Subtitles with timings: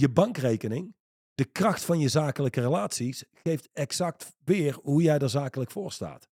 [0.00, 0.94] je bankrekening,
[1.34, 6.28] de kracht van je zakelijke relaties, geeft exact weer hoe jij er zakelijk voor staat.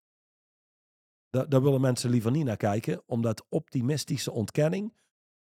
[1.30, 4.96] Daar, willen mensen liever niet naar kijken, omdat optimistische ontkenning,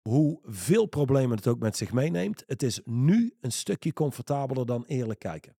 [0.09, 4.85] hoe veel problemen het ook met zich meeneemt, het is nu een stukje comfortabeler dan
[4.85, 5.57] eerlijk kijken.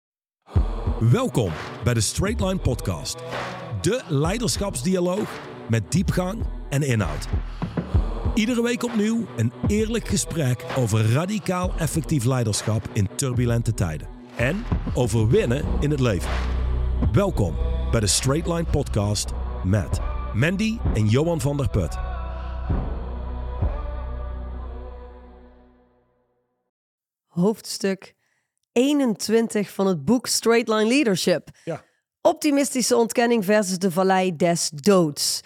[1.01, 1.53] Welkom
[1.85, 3.17] bij de Straight Line Podcast,
[3.81, 7.29] de leiderschapsdialoog met diepgang en inhoud.
[8.35, 14.09] Iedere week opnieuw een eerlijk gesprek over radicaal effectief leiderschap in turbulente tijden.
[14.37, 16.31] En over winnen in het leven.
[17.13, 17.57] Welkom
[17.91, 19.31] bij de Straight Line Podcast
[19.65, 20.01] met
[20.33, 21.97] Mandy en Johan van der Put.
[27.27, 28.15] Hoofdstuk
[28.73, 31.49] 21 van het boek Straight Line Leadership.
[31.65, 31.85] Ja.
[32.21, 35.41] Optimistische ontkenning versus de vallei des doods.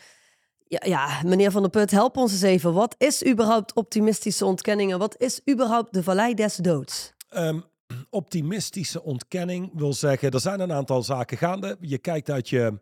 [0.69, 2.73] Ja, ja, meneer Van der Put, help ons eens even.
[2.73, 7.13] Wat is überhaupt optimistische ontkenning en wat is überhaupt de vallei des doods?
[7.31, 7.65] Um,
[8.11, 11.77] optimistische ontkenning wil zeggen, er zijn een aantal zaken gaande.
[11.81, 12.81] Je kijkt uit je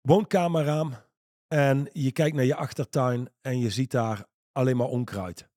[0.00, 0.94] woonkamerraam
[1.48, 5.48] en je kijkt naar je achtertuin en je ziet daar alleen maar onkruid.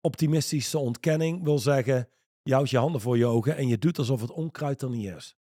[0.00, 2.08] Optimistische ontkenning wil zeggen,
[2.42, 5.14] je houdt je handen voor je ogen en je doet alsof het onkruid er niet
[5.14, 5.36] is.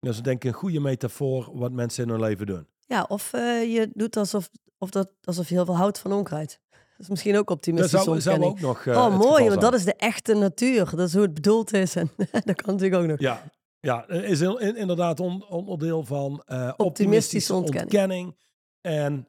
[0.00, 2.66] Dat is denk ik een goede metafoor wat mensen in hun leven doen.
[2.90, 6.60] Ja, of uh, je doet alsof, of dat, alsof je heel veel houdt van onkruid.
[6.96, 9.84] Dat is misschien ook optimistische dat zou, ook nog, uh, oh, mooi, want dat is
[9.84, 10.90] de echte natuur.
[10.96, 11.96] Dat is hoe het bedoeld is.
[11.96, 12.10] En
[12.44, 13.20] dat kan natuurlijk ook nog.
[13.20, 17.82] Ja, ja is in, inderdaad on, onderdeel van uh, optimistische, optimistische ontkenning.
[17.92, 18.36] ontkenning.
[18.80, 19.28] En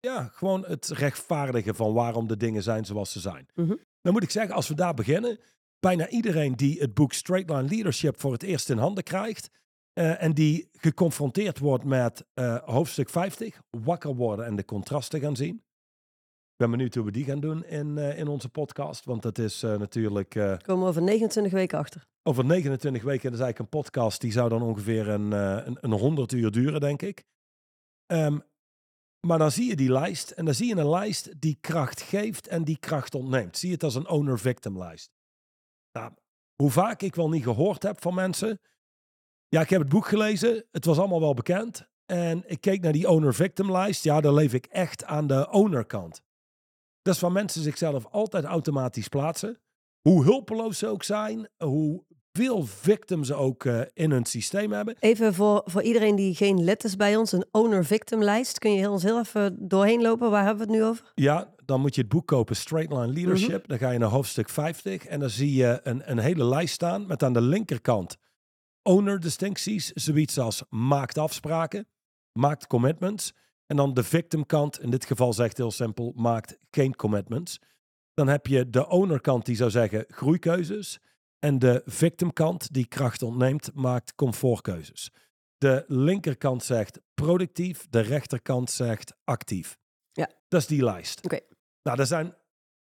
[0.00, 3.48] ja, gewoon het rechtvaardigen van waarom de dingen zijn zoals ze zijn.
[3.54, 3.78] Mm -hmm.
[4.02, 5.38] Dan moet ik zeggen, als we daar beginnen,
[5.80, 9.50] bijna iedereen die het boek Straight Line Leadership voor het eerst in handen krijgt,
[10.00, 15.36] uh, en die geconfronteerd wordt met uh, hoofdstuk 50, wakker worden en de contrasten gaan
[15.36, 15.54] zien.
[15.54, 19.38] Ik ben benieuwd hoe we die gaan doen in, uh, in onze podcast, want dat
[19.38, 20.30] is natuurlijk...
[20.30, 22.06] Komen we over 29 weken achter.
[22.22, 25.92] Over 29 weken, dat is eigenlijk een podcast, die zou dan ongeveer een, een, een
[25.92, 27.24] 100 uur duren, denk ik.
[28.06, 28.42] Um,
[29.26, 32.46] maar dan zie je die lijst en dan zie je een lijst die kracht geeft
[32.46, 33.56] en die kracht ontneemt.
[33.56, 35.10] Zie je het als een owner-victim lijst.
[35.92, 36.12] Nou,
[36.56, 38.60] hoe vaak ik wel niet gehoord heb van mensen
[39.50, 40.64] ja, ik heb het boek gelezen.
[40.70, 41.88] Het was allemaal wel bekend.
[42.06, 44.04] En ik keek naar die owner-victim lijst.
[44.04, 46.22] Ja, daar leef ik echt aan de owner-kant.
[47.02, 49.58] Dat is waar mensen zichzelf altijd automatisch plaatsen.
[50.00, 54.96] Hoe hulpeloos ze ook zijn, hoe veel victims ze ook uh, in hun systeem hebben.
[54.98, 58.58] Even voor, voor iedereen die geen lid is bij ons, een owner-victim lijst.
[58.58, 60.30] Kun je ons heel even doorheen lopen?
[60.30, 61.12] Waar hebben we het nu over?
[61.14, 63.48] Ja, dan moet je het boek kopen, Straight Line Leadership.
[63.48, 63.66] Mm -hmm.
[63.66, 67.06] Dan ga je naar hoofdstuk 50 en dan zie je een, een hele lijst staan
[67.06, 68.16] met aan de linkerkant
[68.82, 71.88] owner distincties, zoiets als maakt afspraken,
[72.32, 73.32] maakt commitments.
[73.66, 77.58] En dan de victim kant, in dit geval zegt heel simpel, maakt geen commitments.
[78.14, 80.98] Dan heb je de owner kant die zou zeggen groeikeuzes.
[81.38, 85.10] En de victim kant die kracht ontneemt, maakt comfortkeuzes.
[85.58, 89.78] De linkerkant zegt productief, de rechterkant zegt actief.
[90.12, 90.30] Ja.
[90.48, 91.24] Dat is die lijst.
[91.24, 91.40] Oké.
[91.82, 92.34] Nou, er zijn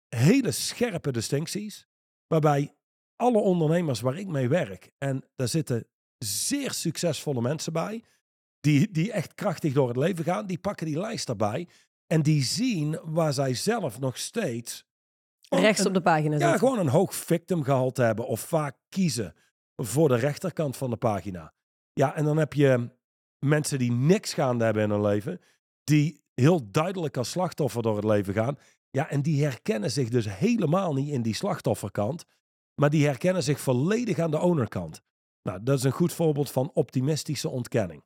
[0.09, 1.87] hele scherpe distincties,
[2.27, 2.76] waarbij
[3.17, 5.87] alle ondernemers waar ik mee werk, en daar zitten
[6.19, 8.05] zeer succesvolle mensen bij,
[8.61, 11.69] die, die echt krachtig door het leven gaan, die pakken die lijst erbij
[12.07, 14.85] en die zien waar zij zelf nog steeds.
[15.49, 16.59] Rechts een, op de pagina Ja, zitten.
[16.59, 19.35] gewoon een hoog victim gehalte hebben of vaak kiezen
[19.77, 21.53] voor de rechterkant van de pagina.
[21.93, 22.91] Ja, en dan heb je
[23.39, 25.41] mensen die niks gaande hebben in hun leven,
[25.85, 28.59] die heel duidelijk als slachtoffer door het leven gaan.
[28.91, 32.25] Ja, en die herkennen zich dus helemaal niet in die slachtofferkant,
[32.81, 35.01] maar die herkennen zich volledig aan de ownerkant.
[35.43, 38.05] Nou, dat is een goed voorbeeld van optimistische ontkenning.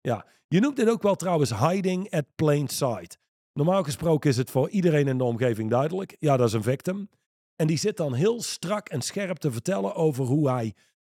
[0.00, 3.18] Ja, je noemt dit ook wel trouwens hiding at plain sight.
[3.52, 6.16] Normaal gesproken is het voor iedereen in de omgeving duidelijk.
[6.18, 7.08] Ja, dat is een victim.
[7.56, 10.74] En die zit dan heel strak en scherp te vertellen over hoe hij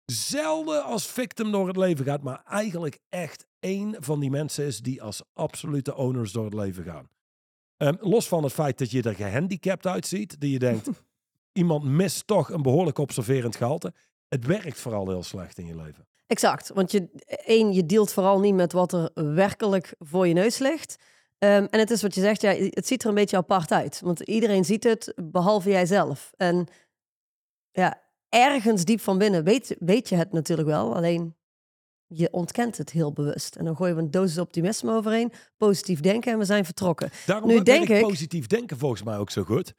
[0.06, 4.80] zelden als victim door het leven gaat, maar eigenlijk echt één van die mensen is
[4.80, 7.10] die als absolute owners door het leven gaan.
[7.78, 10.90] Um, los van het feit dat je er gehandicapt uitziet, dat je denkt,
[11.52, 13.94] iemand mist toch een behoorlijk observerend gehalte.
[14.28, 16.08] Het werkt vooral heel slecht in je leven.
[16.28, 17.10] Exact, want je,
[17.46, 20.96] één, je dealt vooral niet met wat er werkelijk voor je neus ligt.
[21.40, 24.00] Um, en het is wat je zegt, ja, het ziet er een beetje apart uit.
[24.00, 26.32] Want iedereen ziet het, behalve jijzelf.
[26.38, 26.68] En
[27.72, 30.96] ja, ergens diep van binnen weet, weet je het natuurlijk wel.
[30.96, 31.36] Alleen
[32.08, 33.56] je ontkent het heel bewust.
[33.56, 37.10] En dan gooien we een dosis optimisme overheen, positief denken en we zijn vertrokken.
[37.26, 39.74] Daarom nu denk ik ik positief denken volgens mij ook zo goed.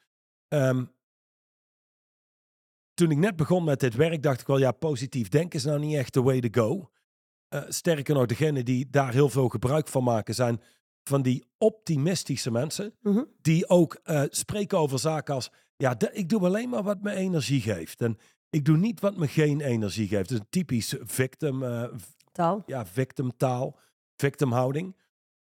[0.49, 0.93] Um,
[3.01, 5.79] toen ik net begon met dit werk, dacht ik wel, ja, positief denken is nou
[5.79, 6.91] niet echt the way to go.
[7.55, 10.61] Uh, sterker nog, degenen die daar heel veel gebruik van maken, zijn
[11.05, 12.95] van die optimistische mensen.
[13.03, 13.23] Mhm.
[13.41, 15.51] Die ook eh, spreken over zaken als...
[15.77, 18.01] Ja, de- ik doe alleen maar wat me energie geeft.
[18.01, 18.19] En
[18.51, 20.29] ik doe niet wat me geen energie geeft.
[20.29, 21.85] Dus een typisch victim, eh,
[22.33, 22.63] Taal.
[22.67, 23.79] ja, victimtaal,
[24.17, 24.97] victimhouding.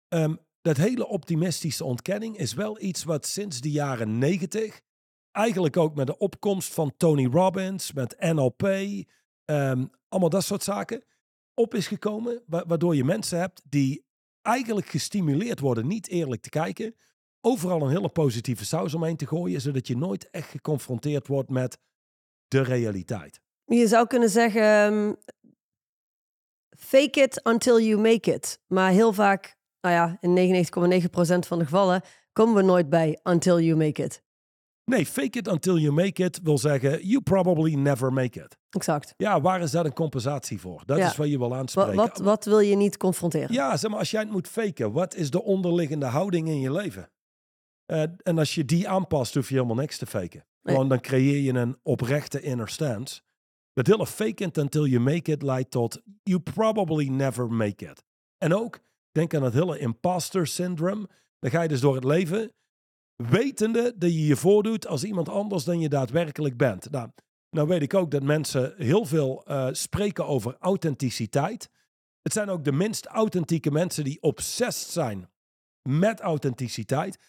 [0.07, 4.81] Ehm, dat hele optimistische ontkenning is wel iets wat sinds de jaren negentig,
[5.37, 8.63] eigenlijk ook met de opkomst van Tony Robbins, met NLP,
[9.45, 11.03] ehm, allemaal dat soort zaken,
[11.53, 12.43] op is gekomen.
[12.47, 14.05] wa- Waardoor je mensen hebt die
[14.41, 16.95] eigenlijk gestimuleerd worden niet eerlijk te kijken,
[17.41, 21.77] overal een hele positieve saus omheen te gooien, zodat je nooit echt geconfronteerd wordt met
[22.47, 23.39] de realiteit.
[23.65, 25.13] Je zou kunnen zeggen, ehm,
[26.77, 28.61] fake it until you make it.
[28.67, 32.01] Maar heel vaak, nou ja, in 99,9% van de gevallen
[32.33, 34.23] komen we nooit bij until you make it.
[34.91, 38.57] Nee, fake it until you make it wil zeggen, you probably never make it.
[38.69, 39.13] Exact.
[39.17, 40.83] Ja, waar is daar een compensatie voor?
[40.85, 41.07] Dat Ja.
[41.09, 41.95] is wat je wil Wat, aanspreken.
[41.95, 43.53] wat, wat wil je niet confronteren?
[43.53, 46.71] Ja, zeg maar, als jij het moet faken, wat is de onderliggende houding in je
[46.71, 47.09] leven?
[47.85, 50.45] Eh, en als je die aanpast, hoef je helemaal niks te faken.
[50.61, 50.73] Nee.
[50.75, 53.21] Gewoon dan creëer je een oprechte inner stance.
[53.73, 58.03] Dat hele fake it until you make it leidt tot you probably never make it.
[58.37, 58.79] En ook,
[59.11, 61.07] denk aan het hele imposter syndrome.
[61.39, 62.51] Dan ga je dus door het leven
[63.17, 66.91] wetende dat je je voordoet als iemand anders dan je daadwerkelijk bent.
[66.91, 67.09] Nou,
[67.49, 71.69] nou weet ik ook dat mensen heel veel eh, spreken over authenticiteit.
[72.21, 75.29] Het zijn ook de minst authentieke mensen die obsessed zijn
[75.89, 77.19] met authenticiteit.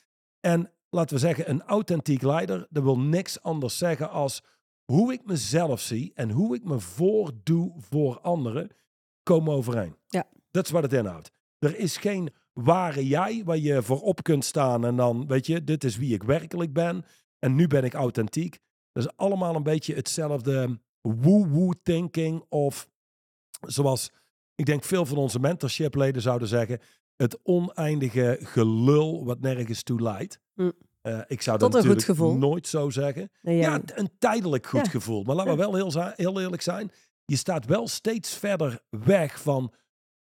[0.41, 4.43] En laten we zeggen, een authentiek leider, dat wil niks anders zeggen als
[4.85, 8.71] hoe ik mezelf zie en hoe ik me voordoe voor anderen,
[9.23, 9.97] komen overeen.
[10.07, 10.29] Ja.
[10.51, 11.31] Dat is wat het inhoudt.
[11.59, 12.31] Er is geen
[12.63, 16.15] ware jij waar je voor op kunt staan en dan, weet je, dit is wie
[16.15, 17.05] ik werkelijk ben
[17.39, 18.59] en nu ben ik authentiek.
[18.93, 22.89] Dat is allemaal een beetje hetzelfde woo-woo thinking of
[23.61, 24.13] zoals
[24.55, 26.81] ik denk veel van onze mentorshipleden zouden zeggen,
[27.17, 30.41] het oneindige gelul wat nergens toe leidt.
[30.55, 30.71] Hm.
[31.01, 33.31] Eh, ik zou Tot dat natuurlijk nooit zo zeggen.
[33.43, 34.91] Nee, Ja, een tijdelijk goed Ja.
[34.91, 35.23] gevoel.
[35.23, 36.91] Maar laten we wel heel, heel eerlijk zijn.
[37.25, 39.73] Je staat wel steeds verder weg van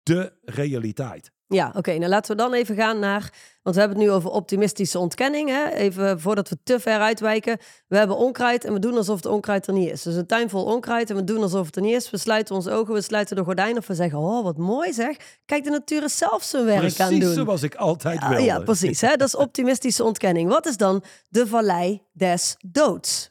[0.03, 1.33] de realiteit.
[1.46, 1.93] Ja, oké.
[1.99, 3.32] nou laten we dan even gaan naar.
[3.62, 5.49] Want we hebben het nu over optimistische ontkenning.
[5.49, 5.69] Hè?
[5.70, 7.58] Even voordat we te ver uitwijken.
[7.87, 10.02] We hebben onkruid en we doen alsof het onkruid er niet is.
[10.02, 12.11] Dus een tuin vol onkruid en we doen alsof het er niet is.
[12.11, 15.17] We sluiten onze ogen, we sluiten de gordijnen of we zeggen: Oh, wat mooi zeg.
[15.44, 17.35] Kijk, de natuur is zelf zijn werk aan Precies doen.
[17.35, 18.44] zoals ik altijd Ja, wilde.
[18.44, 19.00] ja, precies.
[19.00, 19.17] Hè?
[19.17, 20.49] Dat is optimistische ontkenning.
[20.49, 23.31] Wat is dan de vallei des doods?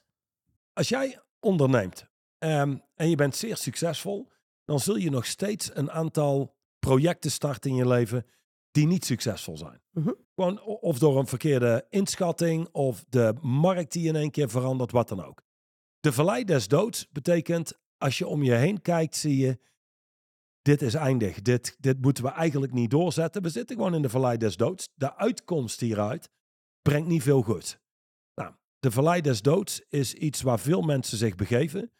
[0.74, 2.06] Als jij onderneemt
[2.38, 4.27] ehm, en je bent zeer succesvol,
[4.66, 8.25] dan zul je nog steeds een aantal projecten starten in je leven
[8.71, 9.81] die niet succesvol zijn.
[9.91, 10.12] Mhm.
[10.35, 15.07] Gewoon of door een verkeerde inschatting of de markt die in één keer verandert, wat
[15.07, 15.44] dan ook.
[16.00, 19.59] De vallei des doods betekent als je om je heen kijkt, zie je
[20.62, 21.41] dit is eindig.
[21.41, 23.41] Dit, dit moeten we eigenlijk niet doorzetten.
[23.41, 24.89] We zitten gewoon in de vallei des doods.
[24.94, 26.30] De uitkomst hieruit
[26.81, 27.80] brengt niet veel goed.
[28.35, 31.91] Nou, de vallei des doods is iets waar veel mensen zich begeven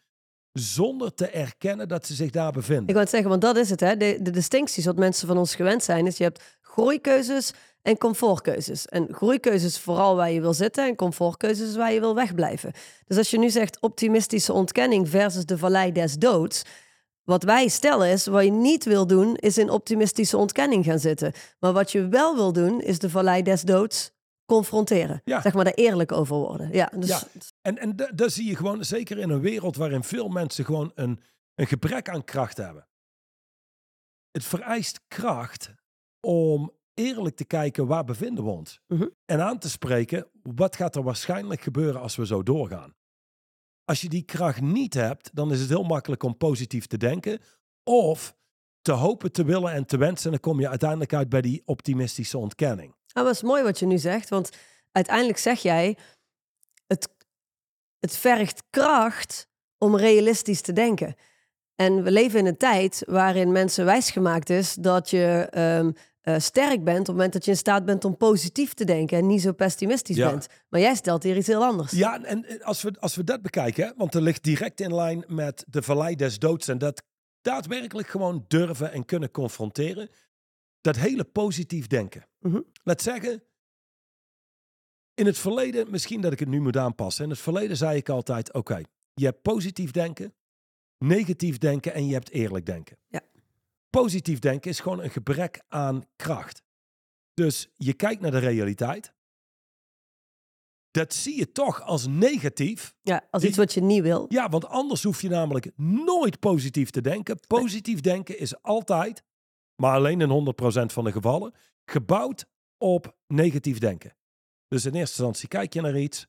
[0.54, 2.86] zonder te erkennen dat ze zich daar bevinden.
[2.86, 3.80] Ik wou het zeggen, want dat is het.
[3.80, 3.96] Hè?
[3.96, 7.52] De, de distincties wat mensen van ons gewend zijn, is je hebt groeikeuzes
[7.82, 8.86] en comfortkeuzes.
[8.86, 12.72] En groeikeuzes vooral waar je wil zitten en comfortkeuzes waar je wil wegblijven.
[13.06, 16.62] Dus als je nu zegt optimistische ontkenning versus de vallei des doods.
[17.24, 21.32] Wat wij stellen is, wat je niet wil doen, is in optimistische ontkenning gaan zitten.
[21.58, 24.13] Maar wat je wel wil doen, is de vallei des doods
[24.44, 25.20] confronteren.
[25.24, 25.40] Ja.
[25.40, 26.72] Zeg maar daar eerlijk over worden.
[26.72, 27.22] Ja, dus Ja.
[27.60, 30.92] En, en da- daar zie je gewoon, zeker in een wereld waarin veel mensen gewoon
[30.94, 31.20] een,
[31.54, 32.88] een gebrek aan kracht hebben.
[34.30, 35.74] Het vereist kracht
[36.20, 38.80] om eerlijk te kijken waar bevinden we ons.
[38.86, 39.06] Mhm.
[39.24, 42.94] En aan te spreken, wat gaat er waarschijnlijk gebeuren als we zo doorgaan.
[43.84, 47.40] Als je die kracht niet hebt, dan is het heel makkelijk om positief te denken.
[47.82, 48.34] Of
[48.82, 50.24] te hopen, te willen en te wensen.
[50.24, 52.94] En dan kom je uiteindelijk uit bij die optimistische ontkenning.
[53.14, 54.50] Ah, maar het is mooi wat je nu zegt, want
[54.92, 55.96] uiteindelijk zeg jij,
[56.86, 57.08] het,
[57.98, 61.14] het vergt kracht om realistisch te denken.
[61.74, 65.90] En we leven in een tijd waarin mensen wijsgemaakt is dat je ehm,
[66.20, 69.18] eh, sterk bent op het moment dat je in staat bent om positief te denken
[69.18, 70.30] en niet zo pessimistisch Ja.
[70.30, 70.46] bent.
[70.68, 71.92] Maar jij stelt hier iets heel anders.
[71.92, 74.94] Ja, en en als we, als we dat bekijken, hè, want er ligt direct in
[74.94, 77.02] lijn met de vallei des doods en dat
[77.42, 80.08] daadwerkelijk gewoon durven en kunnen confronteren.
[80.84, 82.26] Dat hele positief denken.
[82.38, 82.60] Mhm.
[82.82, 83.42] Laat zeggen,
[85.14, 87.24] in het verleden, misschien dat ik het nu moet aanpassen.
[87.24, 88.82] In het verleden zei ik altijd, oké,
[89.14, 90.34] je hebt positief denken,
[90.98, 92.98] negatief denken en je hebt eerlijk denken.
[93.08, 93.20] Ja.
[93.90, 96.62] Positief denken is gewoon een gebrek aan kracht.
[97.34, 99.12] Dus je kijkt naar de realiteit.
[100.90, 102.94] Dat zie je toch als negatief.
[103.02, 104.26] Ja, als iets wat je niet wil.
[104.28, 107.40] Ja, want anders hoef je namelijk nooit positief te denken.
[107.46, 109.22] Positief denken is altijd,
[109.76, 111.52] maar alleen in 100% van de gevallen,
[111.84, 112.46] gebouwd
[112.78, 114.16] op negatief denken.
[114.68, 116.26] Dus in eerste instantie kijk je naar iets.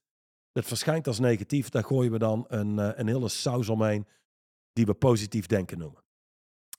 [0.51, 1.69] Het verschijnt als negatief.
[1.69, 4.07] Daar gooien we dan een, eh, een hele saus omheen.
[4.73, 6.03] Die we positief denken noemen.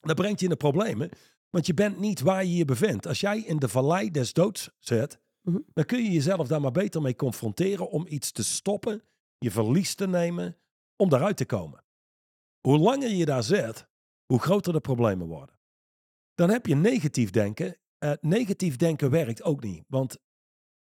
[0.00, 1.11] Dat brengt je in de problemen.
[1.50, 3.06] Want je bent niet waar je je bevindt.
[3.06, 5.20] Als jij in de vallei des doods zit.
[5.42, 5.58] Mhm.
[5.75, 7.90] Dan kun je jezelf daar maar beter mee confronteren.
[7.90, 9.02] Om iets te stoppen.
[9.38, 10.56] Je verlies te nemen.
[10.96, 11.85] Om daaruit te komen.
[12.61, 13.88] Hoe langer je daar zit.
[14.26, 15.56] Hoe groter de problemen worden.
[16.37, 17.76] Dan heb je negatief denken.
[17.99, 19.85] Eh, negatief denken werkt ook niet.
[19.88, 20.16] Want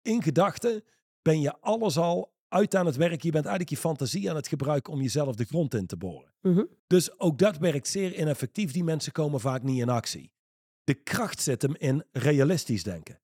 [0.03, 0.85] in gedachten
[1.23, 3.23] ben je alles al uit aan het werk.
[3.23, 6.33] Je bent eigenlijk je fantasie aan het gebruiken om jezelf de grond in te boren.
[6.41, 6.65] Mhm.
[6.87, 8.73] Dus ook dat werkt zeer ineffectief.
[8.73, 10.33] Die mensen komen vaak niet in actie.
[10.85, 13.21] De kracht zit hem in realistisch denken.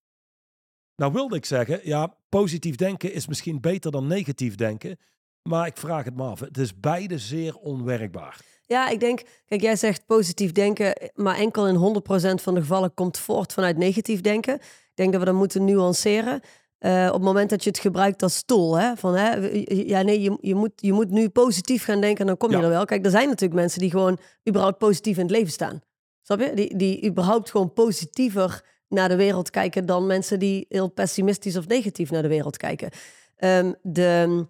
[0.96, 4.98] Nou wilde ik zeggen, ja, positief denken is misschien beter dan negatief denken.
[5.42, 6.40] Maar ik vraag het me af.
[6.40, 8.53] Het is beide zeer onwerkbaar.
[8.66, 12.02] Ja, ik denk, kijk, jij zegt positief denken, maar enkel in
[12.38, 14.54] 100% van de gevallen komt voort vanuit negatief denken.
[14.54, 16.40] Ik denk dat we dat moeten nuanceren.
[16.78, 19.34] Eh, op het moment dat je het gebruikt als tool, hè, van hè,
[19.66, 22.62] ja, nee, je, je, moet, je moet nu positief gaan denken, dan kom je Ja.
[22.62, 22.84] er wel.
[22.84, 24.18] Kijk, er zijn natuurlijk mensen die gewoon
[24.48, 25.80] überhaupt positief in het leven staan.
[26.22, 26.54] Snap je?
[26.54, 31.66] Die, die überhaupt gewoon positiever naar de wereld kijken dan mensen die heel pessimistisch of
[31.66, 32.90] negatief naar de wereld kijken.
[33.36, 34.46] Ehm, de,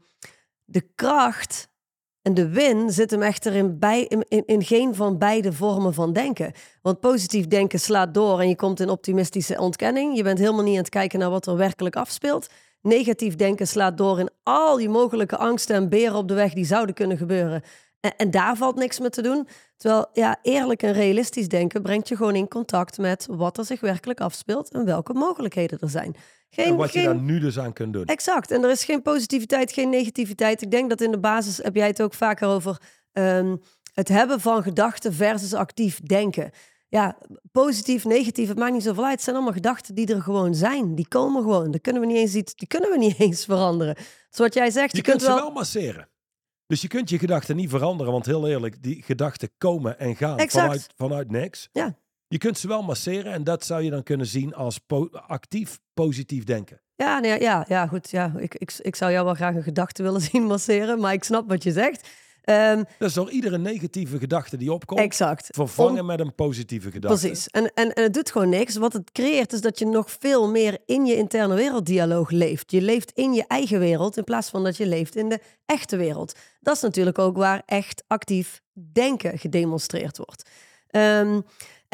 [0.64, 1.68] de kracht
[2.24, 6.12] en de win zit hem echter in, bij, in, in, geen van beide vormen van
[6.12, 6.52] denken.
[6.82, 10.16] Want positief denken slaat door en je komt in optimistische ontkenning.
[10.16, 12.46] Je bent helemaal niet aan het kijken naar wat er werkelijk afspeelt.
[12.80, 16.64] Negatief denken slaat door in al die mogelijke angsten en beren op de weg die
[16.64, 17.62] zouden kunnen gebeuren.
[18.00, 19.48] En, en daar valt niks mee te doen.
[19.76, 23.80] Terwijl ja, eerlijk en realistisch denken brengt je gewoon in contact met wat er zich
[23.80, 26.16] werkelijk afspeelt en welke mogelijkheden er zijn.
[26.54, 28.04] Geen, en wat je daar nu dus aan kunt doen.
[28.04, 28.50] Exact.
[28.50, 30.62] En er is geen positiviteit, geen negativiteit.
[30.62, 32.80] Ik denk dat in de basis heb jij het ook vaker over
[33.12, 33.56] ehm,
[33.94, 36.50] het hebben van gedachten versus actief denken.
[36.88, 37.18] Ja,
[37.52, 39.12] positief, negatief, het maakt niet zoveel uit.
[39.12, 40.94] Het zijn allemaal gedachten die er gewoon zijn.
[40.94, 41.70] Die komen gewoon.
[41.70, 43.94] Die kunnen we niet eens, iets, die kunnen we niet eens veranderen.
[43.94, 45.44] Dus wat jij zegt, Je, je, kunt kunt ze wel...
[45.44, 46.08] wel masseren.
[46.66, 48.12] Dus je kunt je gedachten niet veranderen.
[48.12, 50.64] Want heel eerlijk, die gedachten komen en gaan Exact.
[50.64, 51.68] vanuit, vanuit niks.
[51.72, 51.96] Ja.
[52.34, 53.32] Je kunt ze wel masseren.
[53.32, 56.80] En dat zou je dan kunnen zien als po- actief positief denken.
[56.96, 58.10] Ja, nee, ja, ja, goed.
[58.10, 58.34] Ja.
[58.36, 61.48] Ik, ik, ik zou jou wel graag een gedachte willen zien masseren, maar ik snap
[61.48, 62.08] wat je zegt.
[62.42, 65.48] Ehm, Dus door iedere negatieve gedachte die opkomt, exact.
[65.50, 67.18] vervangen met een positieve gedachte.
[67.20, 67.48] Precies.
[67.48, 68.76] En, en, en het doet gewoon niks.
[68.76, 72.70] Wat het creëert is dat je nog veel meer in je interne werelddialoog leeft.
[72.70, 75.96] Je leeft in je eigen wereld in plaats van dat je leeft in de echte
[75.96, 76.38] wereld.
[76.60, 78.60] Dat is natuurlijk ook waar echt actief
[78.92, 80.50] denken gedemonstreerd wordt.
[80.94, 81.40] Ehm,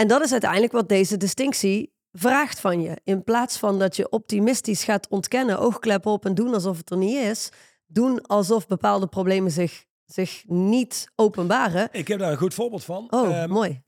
[0.00, 2.96] en dat is uiteindelijk wat deze distinctie vraagt van je.
[3.04, 6.96] In plaats van dat je optimistisch gaat ontkennen, oogkleppen op en doen alsof het er
[6.96, 7.50] niet is,
[7.86, 11.88] doen alsof bepaalde problemen zich, zich niet openbaren.
[11.92, 13.06] Ik heb daar een goed voorbeeld van.
[13.10, 13.82] Oh, Ehm, mooi.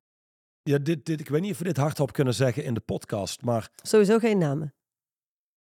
[0.62, 3.42] ja, dit, dit, ik weet niet of we dit hardop kunnen zeggen in de podcast,
[3.42, 4.74] maar Sowieso geen namen.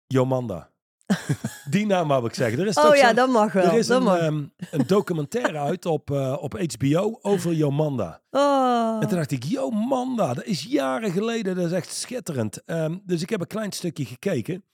[0.06, 0.69] Jomanda.
[1.70, 2.58] Die naam wou ik zeggen.
[2.60, 3.64] Er is Oh ja, dat mag wel.
[3.64, 4.18] Er is dat een, mag.
[4.18, 8.22] ehm, een documentaire uit op, eh, op HBO over Jomanda.
[8.30, 8.96] oh.
[9.00, 12.64] En toen dacht ik, Jomanda, dat is jaren geleden, dat is echt schitterend.
[12.64, 14.64] Ehm, dus ik heb een klein stukje gekeken.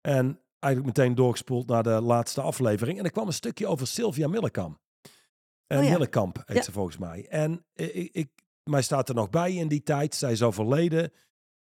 [0.00, 2.98] En eigenlijk meteen doorgespoeld naar de laatste aflevering.
[2.98, 4.78] En er kwam een stukje over Sylvia Millekam.
[5.66, 5.90] En Oh ja.
[5.90, 6.62] Millekamp heet Ja.
[6.62, 7.26] ze volgens mij.
[7.28, 8.28] En ik, ik,
[8.62, 10.14] mij staat er nog bij in die tijd.
[10.14, 11.12] Zij is overleden.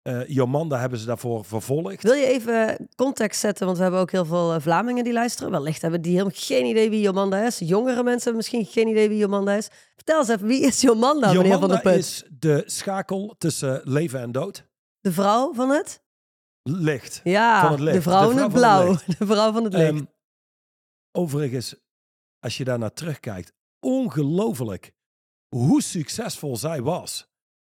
[0.06, 2.04] Eh Jomanda hebben ze daarvoor vervolgd.
[2.04, 3.66] Wil je even context zetten?
[3.66, 5.52] Want we hebben ook heel veel eh, Vlamingen die luisteren.
[5.52, 7.60] Wellicht hebben die helemaal geen idee wie Jomanda is.
[7.60, 9.68] Jongere mensen hebben misschien geen idee wie Jomanda is.
[9.96, 11.96] Vertel eens even, wie is Jomanda, meneer Van der Jomanda Put?
[11.96, 14.66] is de schakel tussen leven en dood.
[15.00, 16.04] De vrouw van het?
[16.64, 17.22] Licht.
[17.24, 17.96] Ja, Van het licht.
[17.96, 18.88] de vrouw in het blauw.
[18.90, 19.08] licht.
[19.20, 19.90] de vrouw van het licht.
[19.94, 20.04] Ehm,
[21.12, 21.76] overigens,
[22.40, 24.92] als je daar naar terugkijkt, ongelooflijk
[25.56, 27.28] hoe succesvol zij was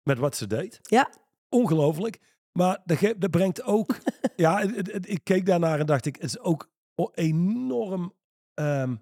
[0.04, 0.80] met wat ze deed.
[0.82, 1.10] Ja.
[1.50, 2.20] Ongelooflijk.
[2.52, 3.98] Maar dat, ge- dat brengt ook...
[4.36, 6.70] ja, het- het- het- ik keek daarnaar en dacht ik, het is ook
[7.14, 8.14] enorm...
[8.54, 8.96] ehm,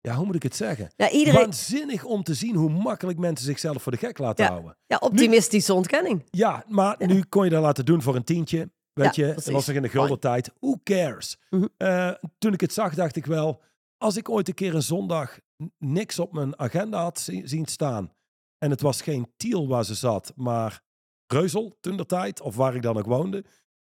[0.00, 0.90] ja, hoe moet ik het zeggen?
[0.96, 1.40] ja, iedereen...
[1.40, 4.50] Waanzinnig om te zien hoe makkelijk mensen zichzelf voor de gek laten Ja.
[4.50, 4.76] houden.
[4.86, 6.24] Ja, optimistische ontkenning.
[6.30, 7.06] Ja, maar Ja.
[7.06, 8.70] nu kon je dat laten doen voor een tientje.
[8.92, 9.44] Weet je, precies.
[9.44, 10.52] dat was nog in de gulden tijd.
[10.60, 11.36] Who cares?
[11.50, 11.66] Mhm.
[11.76, 13.62] Eh, toen ik het zag, dacht ik wel...
[13.98, 15.38] Als ik ooit een keer een zondag
[15.78, 18.12] niks op mijn agenda had zi- zien staan...
[18.58, 20.82] en het was geen Tiel waar ze zat, maar
[21.26, 22.40] Reuzel tijd...
[22.40, 23.44] of waar ik dan ook woonde...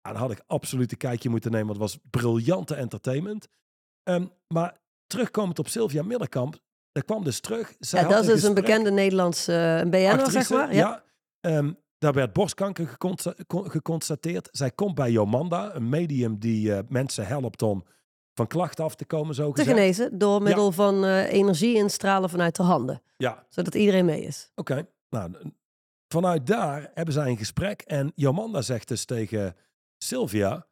[0.00, 1.66] ja, dan had ik absoluut een kijkje moeten nemen.
[1.66, 3.46] Want het was briljante entertainment.
[4.02, 6.56] Ehm, maar terugkomend op Sylvia Middelkamp...
[6.92, 7.74] dat kwam dus terug.
[7.78, 10.74] Zij Ja, had dat is dus een bekende Nederlandse eh, een BN'er, zeg maar.
[10.74, 10.78] Ja.
[10.80, 11.04] Ja.
[11.40, 14.48] Ehm, daar werd borstkanker geconsta- con- geconstateerd.
[14.52, 17.84] Zij komt bij Jomanda, een medium die eh, mensen helpt om
[18.34, 19.76] van klachten af te komen, zo Te gezegd.
[19.76, 23.02] genezen door middel van eh, energie instralen vanuit de handen.
[23.16, 24.50] Ja, Zodat iedereen mee is.
[24.54, 24.86] oké.
[25.10, 25.32] Nou,
[26.08, 29.56] vanuit daar hebben zij een gesprek en Jomanda zegt dus tegen
[29.98, 30.66] Sylvia,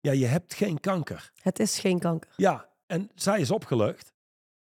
[0.00, 1.32] ja, je hebt geen kanker.
[1.42, 2.32] Het is geen kanker.
[2.36, 4.12] Ja, en zij is opgelucht.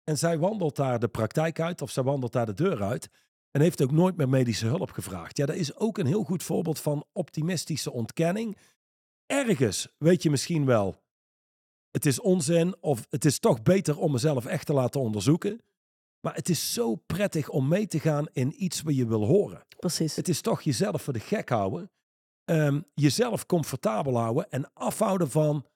[0.04, 3.08] En zij wandelt daar de praktijk uit, of zij wandelt daar de deur uit.
[3.50, 5.36] En heeft ook nooit meer medische hulp gevraagd.
[5.36, 8.56] Ja, dat is ook een heel goed voorbeeld van optimistische ontkenning.
[9.26, 11.02] Ergens weet je misschien wel,
[11.90, 15.60] het is onzin of het is toch beter om mezelf echt te laten onderzoeken.
[16.20, 19.64] Maar het is zo prettig om mee te gaan in iets wat je wil horen.
[19.82, 20.16] Precies.
[20.16, 21.90] Het is toch jezelf voor de gek houden.
[22.44, 25.66] Ehm, jezelf comfortabel houden en afhouden van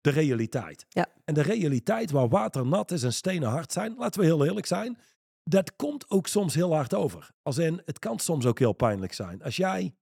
[0.00, 0.86] de realiteit.
[0.88, 1.06] Ja.
[1.24, 4.66] En de realiteit waar water nat is en stenen hard zijn, laten we heel eerlijk
[4.66, 4.98] zijn,
[5.42, 7.30] dat komt ook soms heel hard over.
[7.42, 9.42] Als in, het kan soms ook heel pijnlijk zijn.
[9.42, 9.94] Als jij,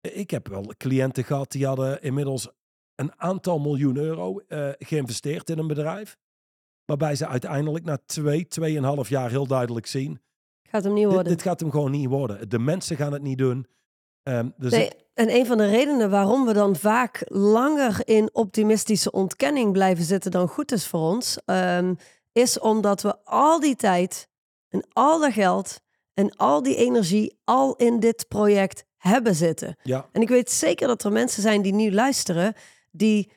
[0.00, 2.48] ik heb wel cliënten gehad die hadden inmiddels
[2.94, 6.18] een aantal miljoen euro eh, geïnvesteerd in een bedrijf.
[6.84, 10.20] Waarbij ze uiteindelijk na twee, tweeënhalf jaar heel duidelijk zien,
[10.70, 11.32] Gaat hem niet dit, worden.
[11.32, 12.48] dit gaat hem gewoon niet worden.
[12.48, 13.66] De mensen gaan het niet doen.
[14.22, 19.10] Ehm, dus Nee, en een van de redenen waarom we dan vaak langer in optimistische
[19.10, 21.94] ontkenning blijven zitten dan goed is voor ons, ehm,
[22.32, 24.28] is omdat we al die tijd
[24.68, 25.80] en al dat geld
[26.14, 29.76] en al die energie al in dit project hebben zitten.
[29.82, 32.54] ja, En ik weet zeker dat er mensen zijn die nu luisteren,
[32.90, 33.30] die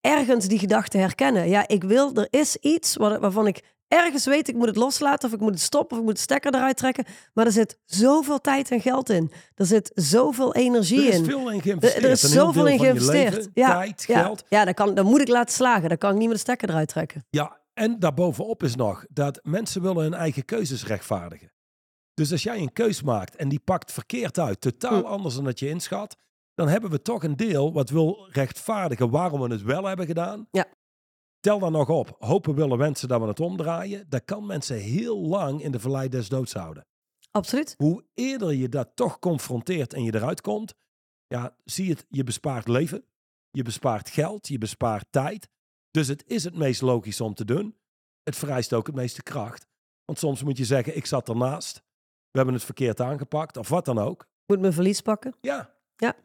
[0.00, 1.48] ergens die gedachte herkennen.
[1.48, 5.28] Ja, ik wil, er is iets waar- waarvan ik ergens weet, ik moet het loslaten
[5.28, 7.04] of ik moet het stoppen of ik moet de stekker eruit trekken.
[7.34, 9.32] Maar er zit zoveel tijd en geld in.
[9.54, 11.24] Er zit zoveel energie er is in.
[11.24, 12.04] veel in Er, geïnvesteerd.
[12.04, 13.34] er is zoveel in geïnvesteerd.
[13.34, 14.44] leven, ja, tijd, ja, geld.
[14.48, 15.88] Ja, dat, kan, dat moet ik laten slagen.
[15.88, 17.26] Dan kan ik niet meer de stekker eruit trekken.
[17.30, 21.52] Ja, en daarbovenop is nog dat mensen willen hun eigen keuzes rechtvaardigen.
[22.14, 25.04] Dus als jij een keus maakt en die pakt verkeerd uit, totaal Hm.
[25.06, 26.16] anders dan dat je inschat,
[26.54, 30.48] dan hebben we toch een deel wat wil rechtvaardigen waarom we het wel hebben gedaan.
[30.50, 30.66] Ja.
[31.40, 32.16] Tel dan nog op.
[32.18, 34.08] Hopen willen wensen dat we het omdraaien.
[34.08, 36.86] Dat kan mensen heel lang in de verlei des doods houden.
[37.30, 37.74] Absoluut.
[37.76, 40.74] Hoe eerder je dat toch confronteert en je eruit komt,
[41.26, 43.04] ja, zie je het, je bespaart leven,
[43.50, 45.48] je bespaart geld, je bespaart tijd.
[45.90, 47.76] Dus het is het meest logisch om te doen.
[48.22, 49.66] Het vereist ook het meeste kracht.
[50.04, 51.82] Want soms moet je zeggen, ik zat ernaast,
[52.30, 54.26] we hebben het verkeerd aangepakt, of wat dan ook.
[54.46, 55.34] Moet mijn verlies pakken.
[55.40, 56.16] Ja, Ja,